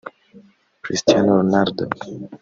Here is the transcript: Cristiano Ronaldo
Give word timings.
Cristiano 0.83 1.31
Ronaldo 1.39 1.83